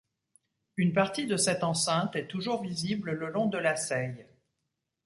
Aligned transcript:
Une 0.77 0.93
partie 0.93 1.27
de 1.27 1.37
cette 1.37 1.63
enceinte 1.63 2.15
est 2.15 2.25
toujours 2.25 2.63
visible 2.63 3.11
le 3.11 3.29
long 3.29 3.45
de 3.45 3.59
la 3.59 3.75
Seille. 3.75 4.25